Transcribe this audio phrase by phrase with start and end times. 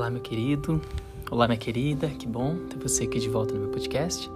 [0.00, 0.80] Olá, meu querido.
[1.30, 2.08] Olá, minha querida.
[2.08, 4.30] Que bom ter você aqui de volta no meu podcast.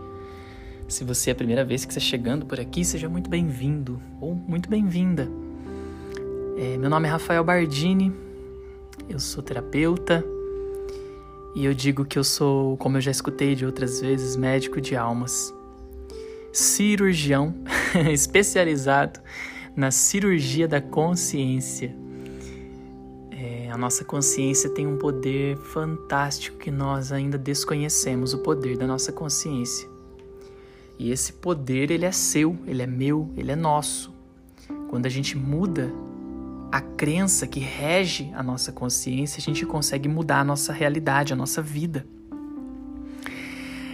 [0.86, 4.34] Se você é a primeira vez que está chegando por aqui, seja muito bem-vindo ou
[4.34, 5.26] muito bem-vinda.
[6.58, 8.12] É, meu nome é Rafael Bardini,
[9.08, 10.22] eu sou terapeuta
[11.56, 14.94] e eu digo que eu sou, como eu já escutei de outras vezes, médico de
[14.94, 15.50] almas,
[16.52, 17.54] cirurgião
[18.12, 19.18] especializado
[19.74, 22.03] na cirurgia da consciência
[23.74, 29.10] a nossa consciência tem um poder fantástico que nós ainda desconhecemos, o poder da nossa
[29.10, 29.88] consciência.
[30.96, 34.14] E esse poder, ele é seu, ele é meu, ele é nosso.
[34.88, 35.92] Quando a gente muda
[36.70, 41.36] a crença que rege a nossa consciência, a gente consegue mudar a nossa realidade, a
[41.36, 42.06] nossa vida.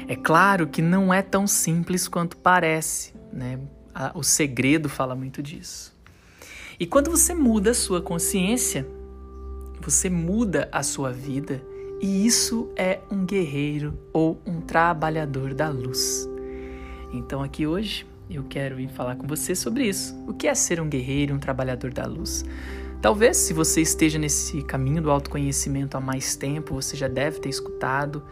[0.07, 3.59] É claro que não é tão simples quanto parece, né?
[4.15, 5.99] O segredo fala muito disso.
[6.79, 8.87] E quando você muda a sua consciência,
[9.81, 11.63] você muda a sua vida
[12.01, 16.29] e isso é um guerreiro ou um trabalhador da luz.
[17.13, 20.15] Então aqui hoje eu quero vir falar com você sobre isso.
[20.27, 22.45] O que é ser um guerreiro, um trabalhador da luz?
[23.03, 27.49] Talvez se você esteja nesse caminho do autoconhecimento há mais tempo, você já deve ter
[27.49, 28.23] escutado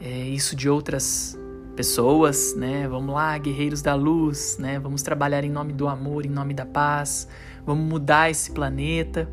[0.00, 1.38] é, isso de outras
[1.76, 2.88] pessoas, né?
[2.88, 4.78] Vamos lá, guerreiros da luz, né?
[4.78, 7.28] Vamos trabalhar em nome do amor, em nome da paz.
[7.64, 9.28] Vamos mudar esse planeta.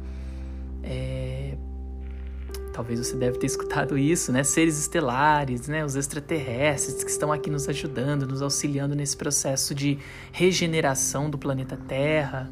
[0.83, 1.42] É...
[2.73, 4.43] Talvez você deve ter escutado isso, né?
[4.43, 5.85] Seres estelares, né?
[5.85, 9.99] Os extraterrestres que estão aqui nos ajudando, nos auxiliando nesse processo de
[10.31, 12.51] regeneração do planeta Terra.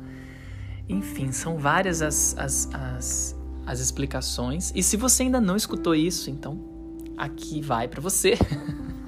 [0.88, 4.72] Enfim, são várias as, as, as, as explicações.
[4.76, 6.60] E se você ainda não escutou isso, então
[7.18, 8.38] aqui vai para você.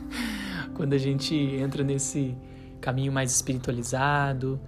[0.74, 2.36] Quando a gente entra nesse
[2.82, 4.60] caminho mais espiritualizado,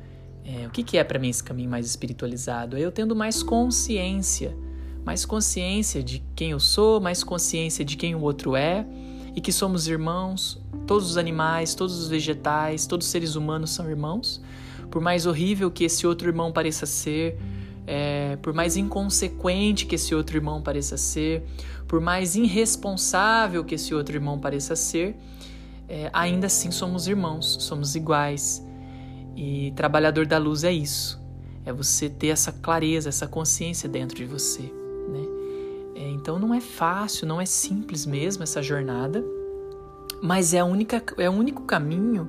[0.43, 2.77] é, o que, que é para mim esse caminho mais espiritualizado?
[2.77, 4.55] É eu tendo mais consciência,
[5.05, 8.85] mais consciência de quem eu sou, mais consciência de quem o outro é
[9.35, 10.59] e que somos irmãos.
[10.87, 14.41] Todos os animais, todos os vegetais, todos os seres humanos são irmãos.
[14.89, 17.37] Por mais horrível que esse outro irmão pareça ser,
[17.85, 21.43] é, por mais inconsequente que esse outro irmão pareça ser,
[21.87, 25.15] por mais irresponsável que esse outro irmão pareça ser,
[25.87, 28.65] é, ainda assim somos irmãos, somos iguais.
[29.35, 31.21] E trabalhador da luz é isso.
[31.63, 34.71] É você ter essa clareza, essa consciência dentro de você.
[36.25, 39.23] Então não é fácil, não é simples mesmo essa jornada,
[40.23, 42.25] mas é, a única, é o único caminho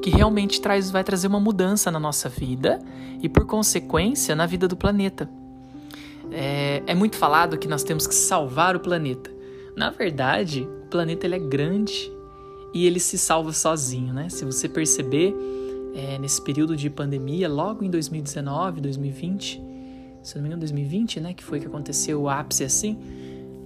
[0.00, 2.78] que realmente traz, vai trazer uma mudança na nossa vida
[3.20, 5.28] e, por consequência, na vida do planeta.
[6.30, 9.28] É, é muito falado que nós temos que salvar o planeta.
[9.76, 12.12] Na verdade, o planeta ele é grande
[12.72, 14.28] e ele se salva sozinho, né?
[14.28, 15.34] Se você perceber,
[15.96, 19.60] é, nesse período de pandemia, logo em 2019, 2020,
[20.22, 22.96] se não me engano, 2020, né, que foi que aconteceu o ápice assim,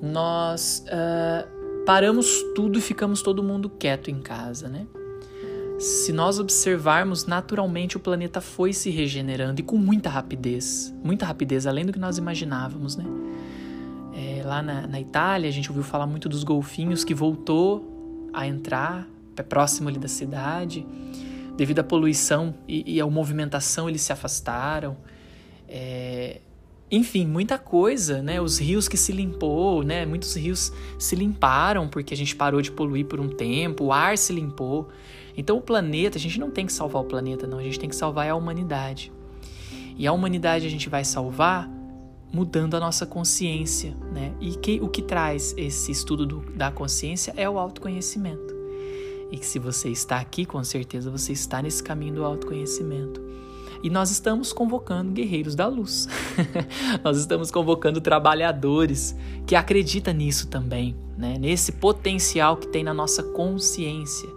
[0.02, 4.86] nós uh, paramos tudo e ficamos todo mundo quieto em casa, né?
[5.78, 11.66] Se nós observarmos, naturalmente o planeta foi se regenerando e com muita rapidez, muita rapidez,
[11.66, 13.04] além do que nós imaginávamos, né?
[14.14, 18.46] É, lá na, na Itália, a gente ouviu falar muito dos golfinhos que voltou a
[18.46, 19.06] entrar
[19.42, 20.86] próximo ali da cidade
[21.56, 24.96] devido à poluição e, e à movimentação, eles se afastaram.
[25.68, 26.40] É,
[26.90, 28.40] enfim, muita coisa, né?
[28.40, 30.06] Os rios que se limpou, né?
[30.06, 34.16] Muitos rios se limparam porque a gente parou de poluir por um tempo, o ar
[34.16, 34.88] se limpou.
[35.36, 37.88] Então o planeta, a gente não tem que salvar o planeta, não, a gente tem
[37.88, 39.12] que salvar a humanidade.
[39.98, 41.70] E a humanidade a gente vai salvar
[42.32, 44.32] mudando a nossa consciência, né?
[44.40, 48.56] E que, o que traz esse estudo do, da consciência é o autoconhecimento
[49.30, 53.20] e que se você está aqui, com certeza você está nesse caminho do autoconhecimento.
[53.82, 56.08] E nós estamos convocando guerreiros da luz.
[57.04, 59.16] nós estamos convocando trabalhadores
[59.46, 61.36] que acreditam nisso também, né?
[61.38, 64.28] nesse potencial que tem na nossa consciência.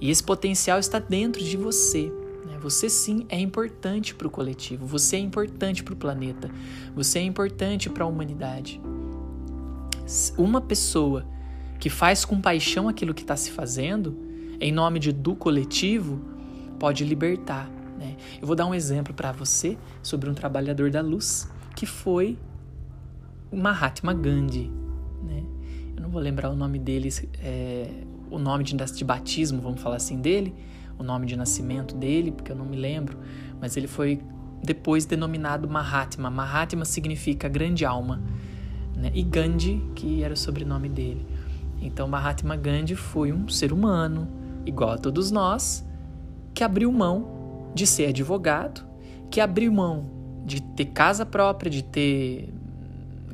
[0.00, 2.12] E esse potencial está dentro de você.
[2.46, 2.58] Né?
[2.60, 6.50] Você sim é importante para o coletivo, você é importante para o planeta,
[6.94, 8.80] você é importante para a humanidade.
[10.36, 11.26] Uma pessoa
[11.78, 14.16] que faz com paixão aquilo que está se fazendo,
[14.60, 16.20] em nome de do coletivo,
[16.78, 17.70] pode libertar.
[18.00, 18.16] Né?
[18.40, 22.38] Eu vou dar um exemplo para você sobre um trabalhador da luz que foi
[23.52, 24.72] Mahatma Gandhi.
[25.22, 25.44] Né?
[25.94, 27.10] Eu não vou lembrar o nome dele,
[27.42, 27.90] é,
[28.30, 30.54] o nome de, de batismo, vamos falar assim, dele,
[30.98, 33.18] o nome de nascimento dele, porque eu não me lembro,
[33.60, 34.20] mas ele foi
[34.62, 36.30] depois denominado Mahatma.
[36.30, 38.20] Mahatma significa grande alma.
[38.96, 39.10] Né?
[39.14, 41.26] E Gandhi, que era o sobrenome dele.
[41.82, 44.28] Então Mahatma Gandhi foi um ser humano,
[44.64, 45.86] igual a todos nós,
[46.52, 47.39] que abriu mão
[47.74, 48.86] de ser advogado,
[49.30, 50.10] que abriu mão
[50.44, 52.52] de ter casa própria, de ter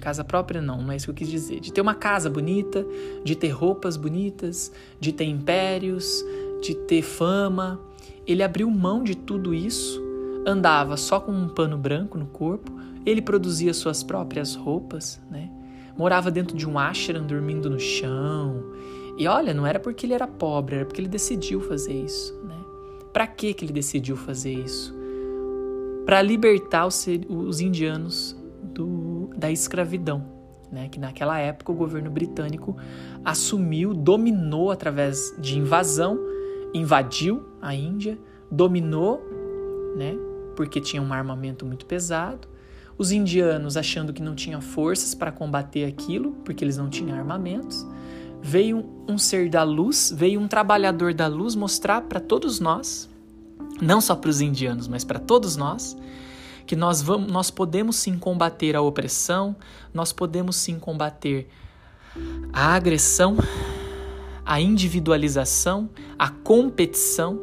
[0.00, 1.58] Casa própria não, não é isso que eu quis dizer.
[1.58, 2.86] De ter uma casa bonita,
[3.24, 6.24] de ter roupas bonitas, de ter impérios,
[6.62, 7.80] de ter fama.
[8.26, 10.00] Ele abriu mão de tudo isso,
[10.46, 12.70] andava só com um pano branco no corpo,
[13.04, 15.50] ele produzia suas próprias roupas, né?
[15.96, 18.62] Morava dentro de um ashram, dormindo no chão.
[19.18, 22.35] E olha, não era porque ele era pobre, era porque ele decidiu fazer isso?
[23.16, 24.94] Para que que ele decidiu fazer isso?
[26.04, 30.22] Para libertar os, os indianos do, da escravidão,
[30.70, 30.90] né?
[30.90, 32.76] Que naquela época o governo britânico
[33.24, 36.18] assumiu, dominou através de invasão,
[36.74, 38.18] invadiu a Índia,
[38.50, 39.22] dominou,
[39.96, 40.14] né?
[40.54, 42.46] Porque tinha um armamento muito pesado.
[42.98, 47.82] Os indianos achando que não tinham forças para combater aquilo, porque eles não tinham armamentos.
[48.42, 53.08] Veio um ser da luz, veio um trabalhador da luz mostrar para todos nós,
[53.80, 55.96] não só para os indianos, mas para todos nós,
[56.66, 59.54] que nós, vamos, nós podemos sim combater a opressão,
[59.94, 61.48] nós podemos sim combater
[62.52, 63.36] a agressão,
[64.44, 65.88] a individualização,
[66.18, 67.38] a competição,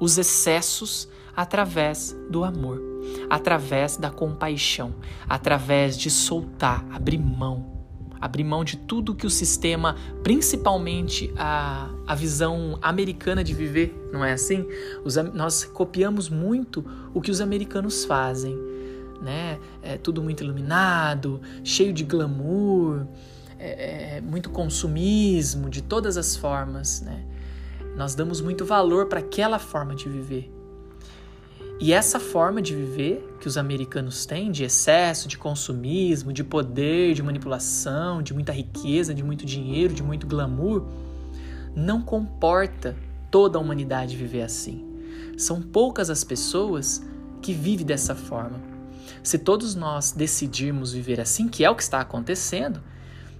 [0.00, 2.80] os excessos através do amor,
[3.28, 4.94] através da compaixão,
[5.28, 7.77] através de soltar, abrir mão
[8.20, 14.24] abrir mão de tudo que o sistema, principalmente a, a visão americana de viver, não
[14.24, 14.66] é assim?
[15.04, 16.84] Os, nós copiamos muito
[17.14, 18.56] o que os americanos fazem,
[19.20, 19.58] né?
[19.82, 23.06] É tudo muito iluminado, cheio de glamour,
[23.58, 27.24] é, é, muito consumismo de todas as formas, né?
[27.96, 30.57] Nós damos muito valor para aquela forma de viver.
[31.80, 37.14] E essa forma de viver que os americanos têm, de excesso, de consumismo, de poder,
[37.14, 40.84] de manipulação, de muita riqueza, de muito dinheiro, de muito glamour,
[41.76, 42.96] não comporta
[43.30, 44.84] toda a humanidade viver assim.
[45.36, 47.00] São poucas as pessoas
[47.40, 48.58] que vivem dessa forma.
[49.22, 52.82] Se todos nós decidirmos viver assim, que é o que está acontecendo,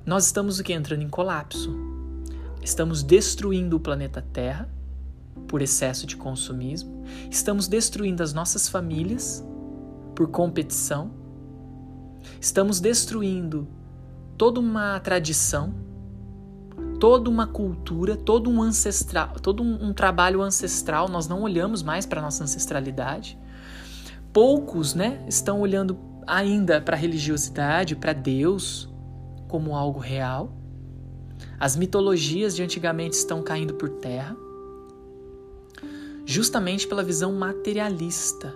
[0.07, 1.77] nós estamos o que entrando em colapso.
[2.63, 4.69] Estamos destruindo o planeta Terra
[5.47, 9.47] por excesso de consumismo, estamos destruindo as nossas famílias
[10.15, 11.11] por competição,
[12.41, 13.69] estamos destruindo
[14.37, 15.75] toda uma tradição,
[17.01, 21.09] toda uma cultura, todo um ancestral, todo um, um trabalho ancestral.
[21.09, 23.39] Nós não olhamos mais para nossa ancestralidade.
[24.33, 28.89] Poucos, né, estão olhando ainda para a religiosidade, para Deus
[29.49, 30.53] como algo real.
[31.59, 34.37] As mitologias de antigamente estão caindo por terra
[36.29, 38.55] justamente pela visão materialista,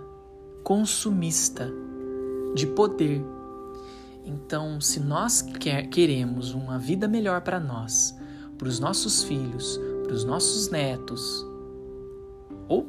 [0.63, 1.73] consumista,
[2.55, 3.25] de poder.
[4.27, 8.15] Então, se nós quer, queremos uma vida melhor para nós,
[8.59, 11.47] para os nossos filhos, para os nossos netos,
[12.69, 12.87] ou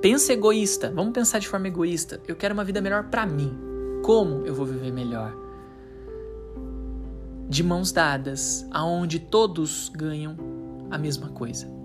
[0.00, 2.18] pensa egoísta, vamos pensar de forma egoísta.
[2.26, 3.54] Eu quero uma vida melhor para mim.
[4.02, 5.36] Como eu vou viver melhor?
[7.50, 10.38] De mãos dadas, aonde todos ganham
[10.90, 11.75] a mesma coisa?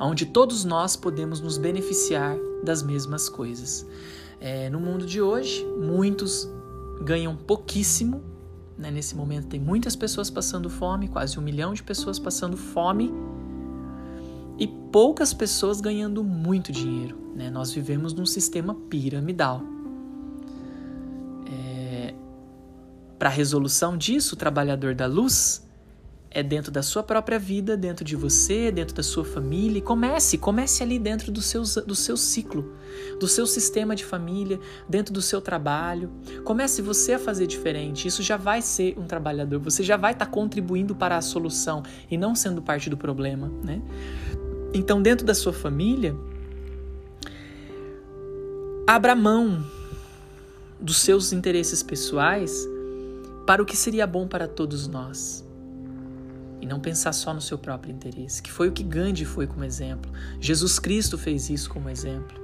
[0.00, 3.86] Onde todos nós podemos nos beneficiar das mesmas coisas.
[4.40, 6.48] É, no mundo de hoje, muitos
[7.02, 8.22] ganham pouquíssimo.
[8.76, 8.90] Né?
[8.90, 13.12] Nesse momento, tem muitas pessoas passando fome, quase um milhão de pessoas passando fome,
[14.58, 17.16] e poucas pessoas ganhando muito dinheiro.
[17.34, 17.50] Né?
[17.50, 19.62] Nós vivemos num sistema piramidal.
[21.46, 22.14] É,
[23.18, 25.67] Para a resolução disso, o trabalhador da luz
[26.30, 29.80] é dentro da sua própria vida, dentro de você, dentro da sua família.
[29.80, 32.72] Comece, comece ali dentro do seu, do seu ciclo,
[33.18, 36.10] do seu sistema de família, dentro do seu trabalho.
[36.44, 38.06] Comece você a fazer diferente.
[38.06, 41.82] Isso já vai ser um trabalhador, você já vai estar tá contribuindo para a solução
[42.10, 43.80] e não sendo parte do problema, né?
[44.74, 46.14] Então, dentro da sua família,
[48.86, 49.64] abra mão
[50.78, 52.68] dos seus interesses pessoais
[53.46, 55.47] para o que seria bom para todos nós
[56.60, 59.64] e não pensar só no seu próprio interesse, que foi o que Gandhi foi como
[59.64, 60.10] exemplo.
[60.40, 62.38] Jesus Cristo fez isso como exemplo.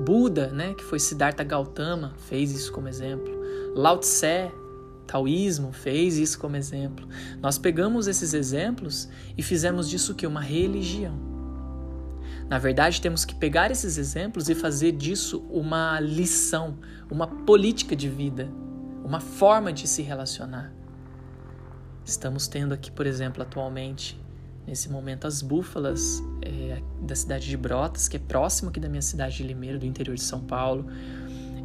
[0.00, 3.32] Buda, né, que foi Siddhartha Gautama, fez isso como exemplo.
[3.74, 4.50] Lao Tse,
[5.06, 7.08] taoísmo, fez isso como exemplo.
[7.40, 11.34] Nós pegamos esses exemplos e fizemos disso que uma religião.
[12.48, 16.78] Na verdade, temos que pegar esses exemplos e fazer disso uma lição,
[17.10, 18.50] uma política de vida,
[19.04, 20.72] uma forma de se relacionar.
[22.04, 24.20] Estamos tendo aqui, por exemplo, atualmente,
[24.66, 29.00] nesse momento, as búfalas é, da cidade de Brotas, que é próximo aqui da minha
[29.00, 30.86] cidade de Limeira, do interior de São Paulo.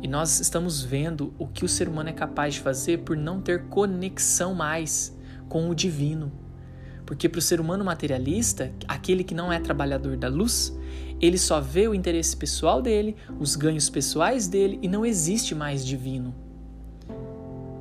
[0.02, 3.42] E nós estamos vendo o que o ser humano é capaz de fazer por não
[3.42, 5.14] ter conexão mais
[5.50, 6.32] com o divino.
[7.06, 10.74] Porque para o ser humano materialista, aquele que não é trabalhador da luz,
[11.20, 15.86] ele só vê o interesse pessoal dele, os ganhos pessoais dele e não existe mais
[15.86, 16.49] divino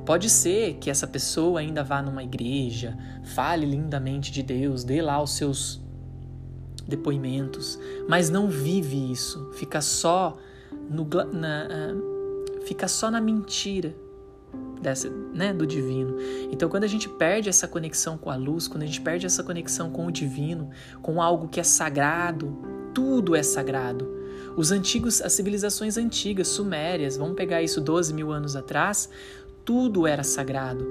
[0.09, 5.21] Pode ser que essa pessoa ainda vá numa igreja, fale lindamente de Deus, dê lá
[5.21, 5.79] os seus
[6.87, 10.35] depoimentos, mas não vive isso, fica só
[10.89, 13.95] no, na, uh, fica só na mentira
[14.81, 16.15] dessa, né, do divino.
[16.51, 19.43] Então, quando a gente perde essa conexão com a luz, quando a gente perde essa
[19.43, 20.71] conexão com o divino,
[21.03, 22.57] com algo que é sagrado,
[22.95, 24.17] tudo é sagrado.
[24.57, 29.07] Os antigos, as civilizações antigas, sumérias, vamos pegar isso 12 mil anos atrás,
[29.69, 30.83] tudo era sagrado.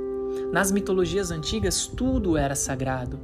[0.52, 3.18] Nas mitologias antigas, tudo era sagrado.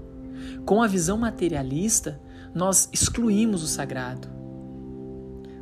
[0.66, 2.20] Com a visão materialista,
[2.52, 4.26] nós excluímos o sagrado.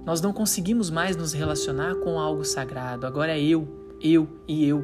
[0.02, 3.06] Nós não conseguimos mais nos relacionar com algo sagrado.
[3.06, 3.68] Agora é eu,
[4.00, 4.82] eu e eu.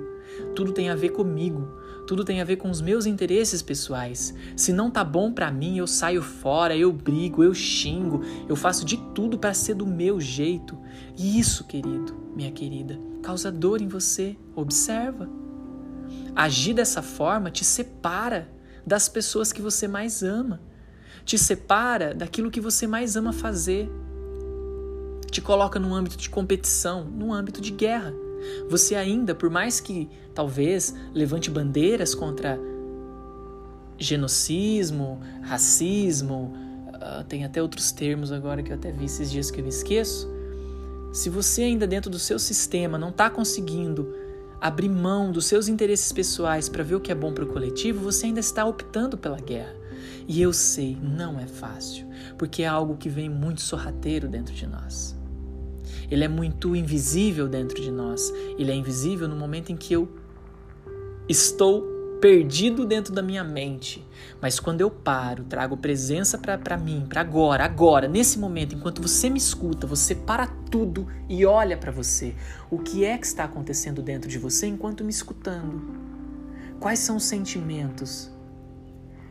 [0.54, 1.66] Tudo tem a ver comigo.
[2.06, 4.34] Tudo tem a ver com os meus interesses pessoais.
[4.54, 8.84] Se não tá bom para mim, eu saio fora, eu brigo, eu xingo, eu faço
[8.84, 10.76] de tudo para ser do meu jeito.
[11.16, 14.36] E isso, querido, minha querida, causa dor em você.
[14.54, 15.28] Observa.
[16.34, 18.50] Agir dessa forma te separa
[18.86, 20.60] das pessoas que você mais ama
[21.28, 23.86] te separa daquilo que você mais ama fazer.
[25.30, 28.14] Te coloca num âmbito de competição, num âmbito de guerra.
[28.70, 32.58] Você ainda, por mais que talvez levante bandeiras contra
[33.98, 36.54] genocismo, racismo,
[36.94, 39.68] uh, tem até outros termos agora que eu até vi esses dias que eu me
[39.68, 40.26] esqueço.
[41.18, 44.14] Se você ainda dentro do seu sistema não está conseguindo
[44.60, 48.00] abrir mão dos seus interesses pessoais para ver o que é bom para o coletivo,
[48.00, 49.74] você ainda está optando pela guerra.
[50.28, 52.06] E eu sei, não é fácil,
[52.38, 55.16] porque é algo que vem muito sorrateiro dentro de nós.
[56.08, 58.32] Ele é muito invisível dentro de nós.
[58.56, 60.08] Ele é invisível no momento em que eu
[61.28, 64.06] estou perdido dentro da minha mente.
[64.40, 69.30] Mas quando eu paro, trago presença para mim, para agora, agora, nesse momento, enquanto você
[69.30, 72.34] me escuta, você para tudo e olha para você.
[72.70, 75.82] O que é que está acontecendo dentro de você enquanto me escutando?
[76.78, 78.30] Quais são os sentimentos?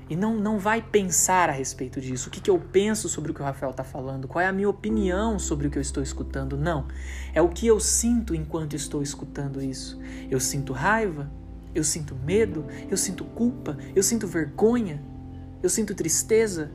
[0.10, 2.30] E não, não vai pensar a respeito disso.
[2.30, 4.28] O que, que eu penso sobre o que o Rafael está falando?
[4.28, 6.58] Qual é a minha opinião sobre o que eu estou escutando?
[6.58, 6.88] Não.
[7.34, 10.00] É o que eu sinto enquanto estou escutando isso.
[10.32, 11.30] Eu sinto raiva,
[11.74, 15.02] eu sinto medo, eu sinto culpa, eu sinto vergonha,
[15.62, 16.72] eu sinto tristeza.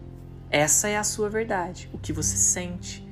[0.50, 3.06] Essa é a sua verdade, o que você sente.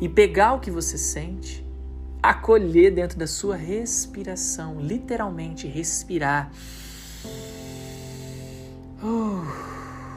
[0.00, 1.66] E pegar o que você sente,
[2.22, 6.50] acolher dentro da sua respiração, literalmente respirar
[9.02, 9.44] Uh,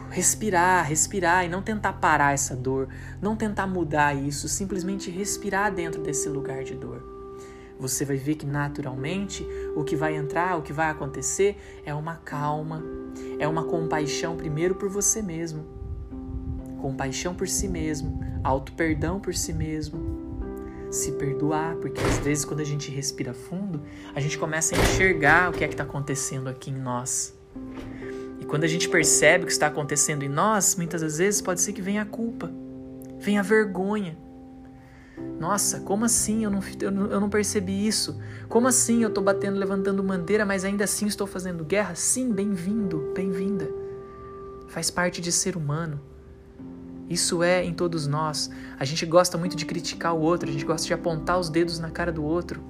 [0.10, 2.88] respirar, respirar e não tentar parar essa dor,
[3.22, 7.19] não tentar mudar isso, simplesmente respirar dentro desse lugar de dor.
[7.80, 12.18] Você vai ver que naturalmente o que vai entrar, o que vai acontecer é uma
[12.18, 12.84] calma,
[13.40, 15.66] é uma compaixão primeiro por você mesmo,
[16.82, 20.20] compaixão por si mesmo, auto perdão por si mesmo,
[20.92, 23.82] se perdoar, porque às vezes quando a gente respira fundo,
[24.14, 27.34] a gente começa a enxergar o que é que está acontecendo aqui em nós.
[28.50, 31.72] Quando a gente percebe o que está acontecendo em nós, muitas das vezes pode ser
[31.72, 32.52] que venha a culpa,
[33.20, 34.18] venha a vergonha.
[35.40, 36.62] Nossa, como assim eu não,
[37.08, 38.20] eu não, percebi isso?
[38.50, 41.96] Como assim eu estou batendo, levantando bandeira, mas ainda assim estou fazendo guerra?
[41.96, 43.70] Sim, bem-vindo, bem-vinda.
[44.68, 46.02] Faz parte de ser humano.
[47.10, 48.52] Isso é em todos nós.
[48.78, 51.80] A gente gosta muito de criticar o outro, a gente gosta de apontar os dedos
[51.80, 52.62] na cara do outro.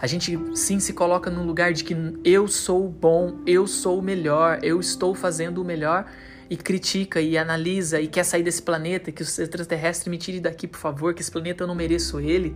[0.00, 4.02] A gente sim se coloca no lugar de que eu sou bom, eu sou o
[4.02, 6.06] melhor, eu estou fazendo o melhor
[6.52, 10.68] e critica e analisa e quer sair desse planeta, que os extraterrestres me tirem daqui,
[10.68, 12.54] por favor, que esse planeta eu não mereço ele.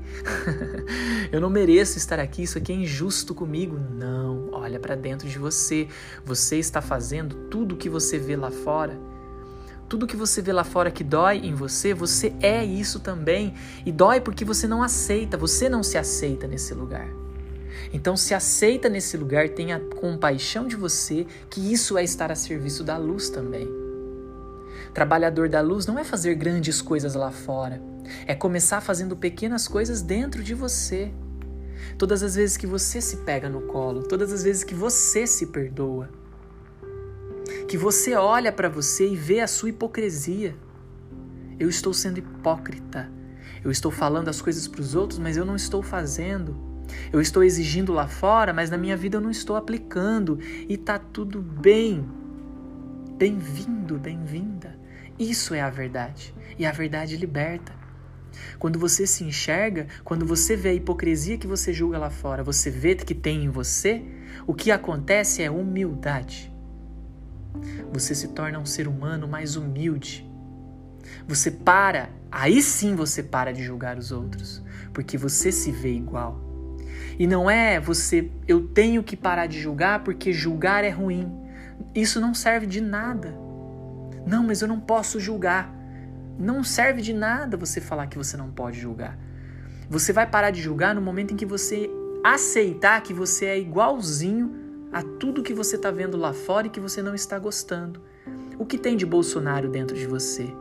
[1.33, 3.81] eu não mereço estar aqui, isso aqui é injusto comigo.
[3.95, 5.89] Não, olha para dentro de você.
[6.27, 9.01] Você está fazendo tudo o que você vê lá fora.
[9.89, 13.55] Tudo que você vê lá fora que dói em você, você é isso também.
[13.87, 17.09] E dói porque você não aceita, você não se aceita nesse lugar.
[17.95, 22.85] Então se aceita nesse lugar, tenha compaixão de você, que isso é estar a serviço
[22.85, 23.86] da luz também.
[24.97, 27.83] Trabalhador da luz não é fazer grandes coisas lá fora,
[28.27, 31.13] é começar fazendo pequenas coisas dentro de você.
[31.99, 35.49] Todas as vezes que você se pega no colo, todas as vezes que você se
[35.49, 36.09] perdoa,
[37.69, 40.57] que você olha para você e vê a sua hipocrisia.
[41.61, 43.13] Eu estou sendo hipócrita.
[43.63, 46.57] Eu estou falando as coisas para os outros, mas eu não estou fazendo.
[47.13, 50.99] Eu estou exigindo lá fora, mas na minha vida eu não estou aplicando e tá
[50.99, 52.03] tudo bem.
[53.19, 54.86] Bem-vindo, bem-vinda.
[55.19, 56.35] Isso é a verdade.
[56.59, 57.73] E a verdade liberta.
[58.59, 62.71] Quando você se enxerga, quando você vê a hipocrisia que você julga lá fora, você
[62.71, 64.03] vê que tem em você,
[64.47, 66.53] o que acontece é humildade.
[67.93, 70.29] Você se torna um ser humano mais humilde.
[71.27, 76.45] Você para, aí sim você para de julgar os outros, porque você se vê igual.
[77.19, 81.33] E não é você, eu tenho que parar de julgar porque julgar é ruim.
[81.95, 83.46] Isso não serve de nada.
[84.27, 85.73] Não, mas eu não posso julgar.
[86.39, 89.17] Não serve de nada você falar que você não pode julgar.
[89.89, 91.89] Você vai parar de julgar no momento em que você
[92.25, 96.81] aceitar que você é igualzinho a tudo que você está vendo lá fora e que
[96.81, 98.01] você não está gostando.
[98.59, 100.53] O que tem de Bolsonaro dentro de você?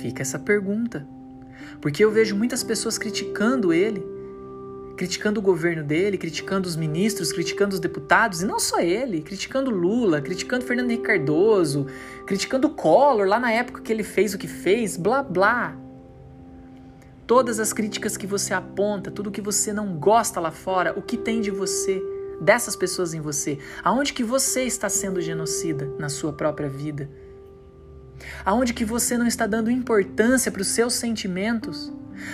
[0.00, 1.06] Fica essa pergunta.
[1.80, 4.04] Porque eu vejo muitas pessoas criticando ele,
[4.98, 9.70] criticando o governo dele, criticando os ministros, criticando os deputados, e não só ele, criticando
[9.70, 11.86] Lula, criticando Fernando Henrique Cardoso,
[12.26, 15.76] criticando Collor lá na época que ele fez o que fez, blá blá.
[17.28, 21.16] Todas as críticas que você aponta, tudo que você não gosta lá fora, o que
[21.16, 22.02] tem de você,
[22.40, 27.08] dessas pessoas em você, aonde que você está sendo genocida na sua própria vida?
[28.44, 31.92] Aonde que você não está dando importância para os seus sentimentos?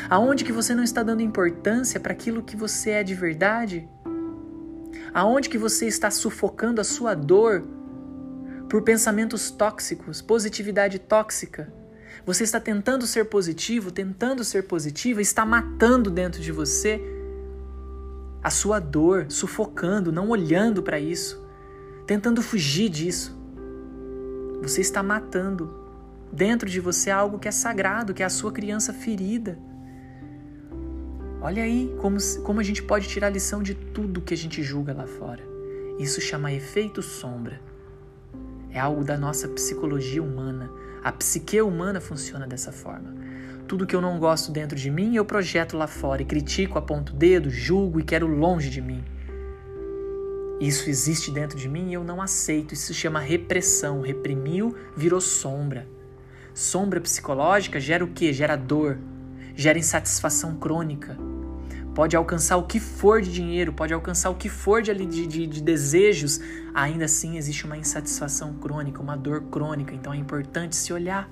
[0.09, 3.88] Aonde que você não está dando importância para aquilo que você é de verdade?
[5.12, 7.62] Aonde que você está sufocando a sua dor
[8.69, 11.73] por pensamentos tóxicos, positividade tóxica?
[12.26, 17.00] Você está tentando ser positivo, tentando ser positiva, está matando dentro de você
[18.43, 21.43] a sua dor, sufocando, não olhando para isso,
[22.07, 23.44] tentando fugir disso.
[24.64, 25.75] Você está matando
[26.33, 29.59] dentro de você algo que é sagrado, que é a sua criança ferida.
[31.38, 34.94] Olha aí como, como a gente pode tirar lição de tudo que a gente julga
[34.94, 35.42] lá fora.
[35.99, 37.61] Isso chama efeito sombra.
[38.71, 40.71] É algo da nossa psicologia humana.
[41.02, 43.14] A psique humana funciona dessa forma.
[43.68, 47.12] Tudo que eu não gosto dentro de mim, eu projeto lá fora e critico, aponto
[47.12, 49.04] o dedo, julgo e quero longe de mim.
[50.61, 52.75] Isso existe dentro de mim e eu não aceito.
[52.75, 54.00] Isso se chama repressão.
[54.00, 55.87] Reprimiu, virou sombra.
[56.54, 58.32] Sombra psicológica gera o que?
[58.32, 58.99] Gera dor,
[59.56, 61.18] gera insatisfação crônica.
[61.94, 65.47] Pode alcançar o que for de dinheiro, pode alcançar o que for de, de, de,
[65.47, 66.40] de desejos,
[66.75, 69.95] ainda assim existe uma insatisfação crônica, uma dor crônica.
[69.95, 71.30] Então é importante se olhar.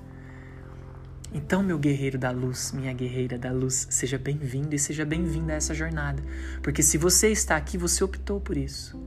[1.33, 5.55] Então, meu guerreiro da luz, minha guerreira da luz, seja bem-vindo e seja bem-vinda a
[5.55, 6.21] essa jornada.
[6.61, 8.97] Porque se você está aqui, você optou por isso.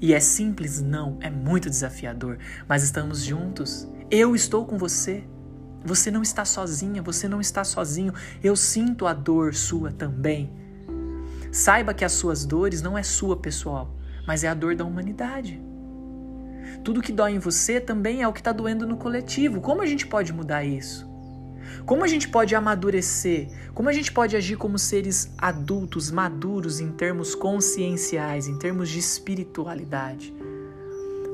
[0.00, 0.80] E é simples?
[0.80, 3.88] Não, é muito desafiador, mas estamos juntos.
[4.10, 5.24] Eu estou com você.
[5.84, 8.12] Você não está sozinha, você não está sozinho.
[8.42, 10.52] Eu sinto a dor sua também.
[11.50, 15.62] Saiba que as suas dores não é sua pessoal, mas é a dor da humanidade.
[16.84, 19.60] Tudo que dói em você também é o que está doendo no coletivo.
[19.60, 21.08] Como a gente pode mudar isso?
[21.84, 23.48] Como a gente pode amadurecer?
[23.74, 28.98] Como a gente pode agir como seres adultos, maduros em termos conscienciais, em termos de
[28.98, 30.34] espiritualidade?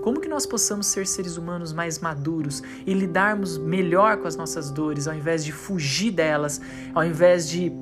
[0.02, 4.70] Como que nós possamos ser seres humanos mais maduros e lidarmos melhor com as nossas
[4.70, 6.61] dores, ao invés de fugir delas,
[6.92, 7.72] ao invés de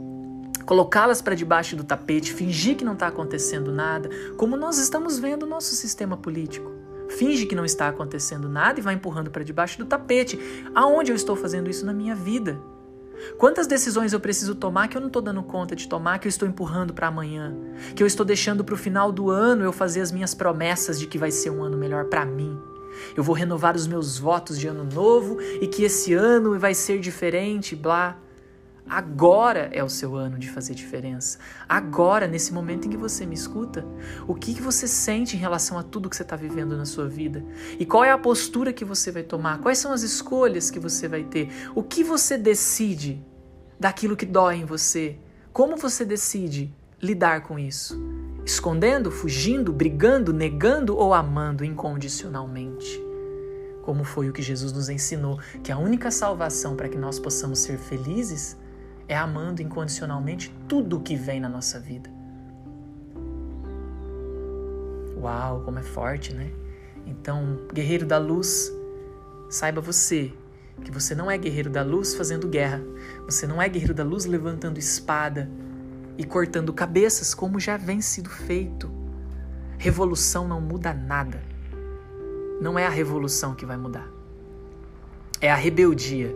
[0.67, 5.45] colocá-las para debaixo do tapete, fingir que não está acontecendo nada, como nós estamos vendo
[5.45, 6.80] o nosso sistema político?
[7.11, 10.39] Finge que não está acontecendo nada e vai empurrando para debaixo do tapete.
[10.75, 12.61] Aonde eu estou fazendo isso na minha vida?
[13.37, 16.31] Quantas decisões eu preciso tomar que eu não estou dando conta de tomar, que eu
[16.31, 17.55] estou empurrando para amanhã,
[17.95, 21.07] que eu estou deixando para o final do ano eu fazer as minhas promessas de
[21.07, 22.59] que vai ser um ano melhor para mim?
[23.17, 26.99] Eu vou renovar os meus votos de ano novo e que esse ano vai ser
[26.99, 28.19] diferente, blá.
[28.89, 31.39] Agora é o seu ano de fazer diferença.
[31.69, 33.87] Agora, nesse momento em que você me escuta,
[34.27, 37.09] o que, que você sente em relação a tudo que você está vivendo na sua
[37.09, 37.45] vida?
[37.79, 39.61] E qual é a postura que você vai tomar?
[39.61, 41.49] Quais são as escolhas que você vai ter?
[41.75, 43.25] O que você decide
[43.79, 45.17] daquilo que dói em você?
[45.53, 48.01] Como você decide lidar com isso?
[48.45, 53.01] Escondendo, fugindo, brigando, negando ou amando incondicionalmente?
[53.83, 57.61] Como foi o que Jesus nos ensinou, que a única salvação para que nós possamos
[57.61, 58.57] ser felizes
[59.11, 62.09] é amando incondicionalmente tudo o que vem na nossa vida.
[65.17, 66.49] Uau, como é forte, né?
[67.05, 68.73] Então, guerreiro da luz,
[69.51, 70.33] saiba você
[70.85, 72.81] que você não é guerreiro da luz fazendo guerra.
[73.27, 75.51] Você não é guerreiro da luz levantando espada
[76.17, 78.89] e cortando cabeças, como já vem sido feito.
[79.77, 81.43] Revolução não muda nada.
[82.61, 84.09] Não é a revolução que vai mudar.
[85.41, 86.33] É a rebeldia.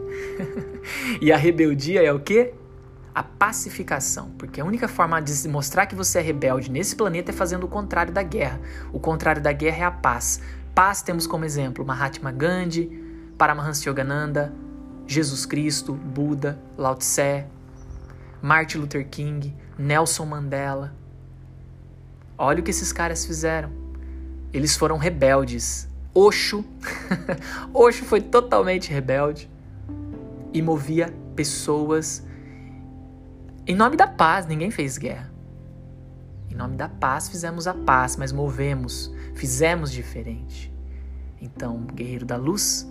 [1.22, 2.52] e a rebeldia é o quê?
[3.14, 7.34] A pacificação, porque a única forma de mostrar que você é rebelde nesse planeta é
[7.34, 8.60] fazendo o contrário da guerra.
[8.92, 10.40] O contrário da guerra é a paz.
[10.74, 12.90] Paz temos como exemplo Mahatma Gandhi,
[13.38, 14.52] Paramahansa Yogananda,
[15.06, 17.46] Jesus Cristo, Buda, Lao Tse,
[18.42, 20.92] Martin Luther King, Nelson Mandela.
[22.36, 23.70] Olha o que esses caras fizeram.
[24.52, 25.88] Eles foram rebeldes.
[26.12, 26.64] Osho,
[27.72, 29.50] Osho foi totalmente rebelde
[30.52, 32.24] e movia pessoas
[33.66, 35.32] Em nome da paz, ninguém fez guerra.
[36.50, 40.70] Em nome da paz fizemos a paz, mas movemos, fizemos diferente.
[41.40, 42.86] Então, guerreiro da luz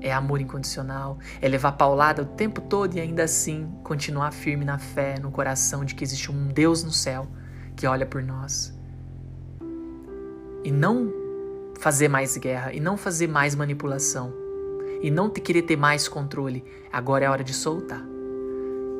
[0.00, 4.78] é amor incondicional, é levar paulada o tempo todo e ainda assim continuar firme na
[4.78, 7.28] fé, no coração de que existe um Deus no céu
[7.76, 8.76] que olha por nós.
[10.64, 11.12] E não
[11.78, 14.32] fazer mais guerra, e não fazer mais manipulação,
[15.00, 16.64] e não querer ter mais controle.
[16.92, 18.15] Agora é hora de soltar.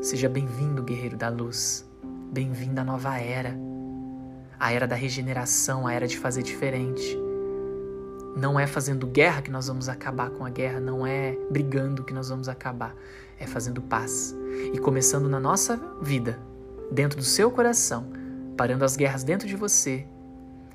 [0.06, 1.84] Seja bem-vindo, guerreiro da luz.
[2.32, 3.58] Bem-vindo à nova era.
[4.56, 7.18] A era da regeneração, a era de fazer diferente.
[8.36, 12.14] Não é fazendo guerra que nós vamos acabar com a guerra, não é brigando que
[12.14, 12.94] nós vamos acabar,
[13.36, 14.32] é fazendo paz.
[14.72, 16.38] E começando na nossa vida,
[16.88, 18.06] dentro do seu coração,
[18.56, 20.06] parando as guerras dentro de você,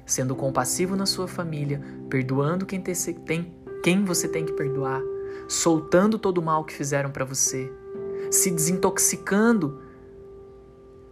[0.05, 5.01] sendo compassivo na sua família, perdoando quem, tem, quem você tem que perdoar,
[5.47, 7.71] soltando todo o mal que fizeram para você,
[8.31, 9.79] se desintoxicando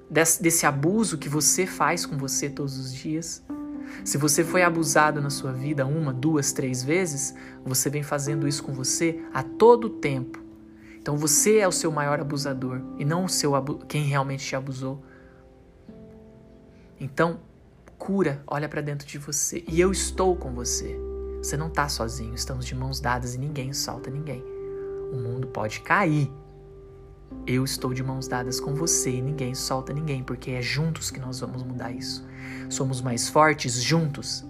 [0.09, 3.43] desse, desse abuso que você faz com você todos os dias
[4.03, 8.63] se você foi abusado na sua vida uma, duas, três vezes, você vem fazendo isso
[8.63, 10.41] com você a todo tempo.
[11.01, 13.53] Então você é o seu maior abusador e não o seu
[13.87, 15.03] quem realmente te abusou.
[16.99, 17.39] Então,
[17.97, 20.97] cura, olha para dentro de você e eu estou com você.
[21.41, 24.43] Você não está sozinho, estamos de mãos dadas e ninguém solta ninguém.
[25.11, 26.31] O mundo pode cair,
[27.45, 31.19] eu estou de mãos dadas com você e ninguém solta ninguém, porque é juntos que
[31.19, 32.27] nós vamos mudar isso.
[32.69, 34.45] Somos mais fortes juntos.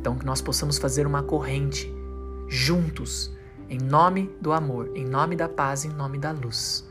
[0.00, 1.92] Então que nós possamos fazer uma corrente
[2.48, 3.32] juntos,
[3.68, 6.88] em nome do amor, em nome da paz, em nome da luz.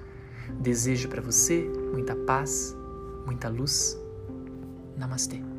[0.60, 2.76] Desejo para você muita paz,
[3.26, 4.00] muita luz.
[4.98, 5.53] Namastê.